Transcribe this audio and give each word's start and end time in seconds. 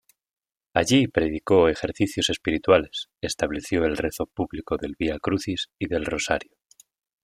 Allí 0.73 1.07
predicó 1.07 1.69
Ejercicios 1.69 2.31
Espirituales, 2.31 3.11
estableció 3.21 3.85
el 3.85 3.97
rezo 3.97 4.25
público 4.25 4.75
del 4.77 4.95
Via 4.97 5.19
Crucis 5.19 5.67
y 5.77 5.85
del 5.87 6.05
Rosario. 6.07 6.57